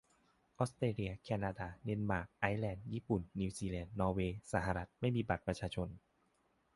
[0.57, 5.87] ออสเตรเลีย แคนาดา เดนมาร์ก ไอร์แลนด์ ญี่ปุ่น นิวซีแลนด์ นอร์เวย์ สหรัฐ ไม่มีบัตรประชาชน